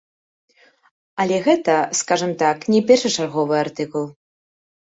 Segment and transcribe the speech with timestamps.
[1.25, 4.05] Але гэта, скажам так, не першачарговая артыкул.